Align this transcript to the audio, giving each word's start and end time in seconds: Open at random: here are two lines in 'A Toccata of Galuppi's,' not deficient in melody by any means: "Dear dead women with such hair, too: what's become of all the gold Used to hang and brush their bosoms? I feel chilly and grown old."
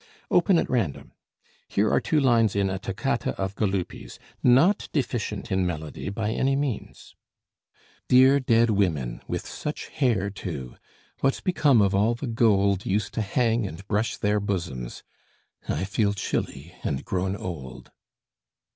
Open 0.31 0.57
at 0.57 0.67
random: 0.67 1.11
here 1.67 1.91
are 1.93 2.01
two 2.01 2.19
lines 2.19 2.55
in 2.55 2.71
'A 2.71 2.79
Toccata 2.79 3.39
of 3.39 3.53
Galuppi's,' 3.53 4.17
not 4.41 4.89
deficient 4.91 5.51
in 5.51 5.63
melody 5.63 6.09
by 6.09 6.31
any 6.31 6.55
means: 6.55 7.13
"Dear 8.07 8.39
dead 8.39 8.71
women 8.71 9.21
with 9.27 9.45
such 9.45 9.89
hair, 9.89 10.31
too: 10.31 10.75
what's 11.19 11.39
become 11.39 11.83
of 11.83 11.93
all 11.93 12.15
the 12.15 12.25
gold 12.25 12.83
Used 12.83 13.13
to 13.13 13.21
hang 13.21 13.67
and 13.67 13.87
brush 13.87 14.17
their 14.17 14.39
bosoms? 14.39 15.03
I 15.69 15.83
feel 15.83 16.13
chilly 16.13 16.73
and 16.83 17.05
grown 17.05 17.35
old." 17.35 17.91